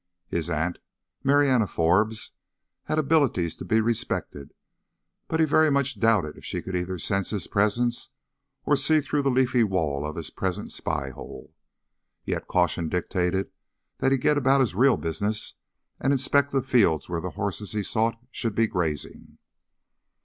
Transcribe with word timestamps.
His 0.29 0.49
aunt, 0.49 0.79
Marianna 1.23 1.67
Forbes, 1.67 2.31
had 2.85 2.97
abilities 2.97 3.55
to 3.57 3.63
be 3.65 3.79
respected, 3.81 4.51
but 5.27 5.39
he 5.39 5.45
very 5.45 5.69
much 5.69 5.99
doubted 5.99 6.39
if 6.39 6.43
she 6.43 6.59
could 6.63 6.75
either 6.75 6.97
sense 6.97 7.29
his 7.29 7.45
presence 7.45 8.09
or 8.65 8.75
see 8.75 8.99
through 8.99 9.21
the 9.21 9.29
leafy 9.29 9.63
wall 9.63 10.03
of 10.03 10.15
his 10.15 10.31
present 10.31 10.71
spy 10.71 11.11
hole. 11.11 11.53
Yet 12.25 12.47
caution 12.47 12.89
dictated 12.89 13.51
that 13.99 14.11
he 14.11 14.17
get 14.17 14.39
about 14.39 14.61
his 14.61 14.73
real 14.73 14.97
business 14.97 15.53
and 15.99 16.11
inspect 16.11 16.51
the 16.51 16.63
fields 16.63 17.07
where 17.07 17.21
the 17.21 17.29
horses 17.37 17.73
he 17.73 17.83
sought 17.83 18.17
should 18.31 18.55
be 18.55 18.65
grazing. 18.65 19.37